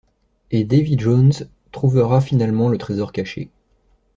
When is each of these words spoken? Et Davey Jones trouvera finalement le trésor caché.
Et 0.49 0.63
Davey 0.63 0.97
Jones 0.97 1.31
trouvera 1.71 2.21
finalement 2.21 2.69
le 2.69 2.79
trésor 2.79 3.11
caché. 3.11 3.51